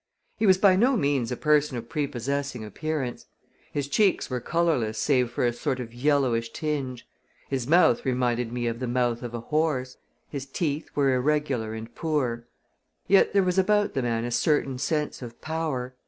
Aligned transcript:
He 0.39 0.47
was 0.47 0.57
by 0.57 0.75
no 0.75 0.97
means 0.97 1.31
a 1.31 1.37
person 1.37 1.77
of 1.77 1.87
prepossessing 1.87 2.65
appearance. 2.65 3.27
His 3.71 3.87
cheeks 3.87 4.31
were 4.31 4.39
colorless 4.39 4.97
save 4.97 5.29
for 5.29 5.45
a 5.45 5.53
sort 5.53 5.79
of 5.79 5.93
yellowish 5.93 6.51
tinge. 6.53 7.07
His 7.49 7.67
mouth 7.67 8.03
reminded 8.03 8.51
me 8.51 8.65
of 8.65 8.79
the 8.79 8.87
mouth 8.87 9.21
of 9.21 9.35
a 9.35 9.41
horse; 9.41 9.97
his 10.27 10.47
teeth 10.47 10.89
were 10.95 11.13
irregular 11.13 11.75
and 11.75 11.93
poor. 11.93 12.47
Yet 13.07 13.33
there 13.33 13.43
was 13.43 13.59
about 13.59 13.93
the 13.93 14.01
man 14.01 14.25
a 14.25 14.31
certain 14.31 14.79
sense 14.79 15.21
of 15.21 15.39
power. 15.39 15.93